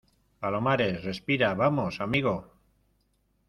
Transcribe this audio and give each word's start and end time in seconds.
palomares, 0.41 0.95
respira. 1.07 1.49
vamos, 1.61 1.93
amigo. 2.05 2.35